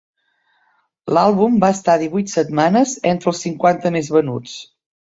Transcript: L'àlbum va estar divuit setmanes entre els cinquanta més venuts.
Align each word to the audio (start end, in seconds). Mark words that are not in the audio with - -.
L'àlbum 1.17 1.59
va 1.65 1.71
estar 1.75 1.99
divuit 2.05 2.35
setmanes 2.35 2.99
entre 3.15 3.33
els 3.35 3.47
cinquanta 3.47 3.95
més 3.99 4.15
venuts. 4.19 4.63